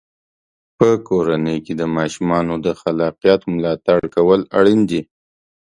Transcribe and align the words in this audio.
په 0.77 0.87
کورنۍ 1.07 1.57
کې 1.65 1.73
د 1.81 1.83
ماشومانو 1.97 2.53
د 2.65 2.67
خلاقیت 2.81 3.41
ملاتړ 3.53 3.99
کول 4.15 4.41
اړین 4.59 4.79
دی. 4.89 5.01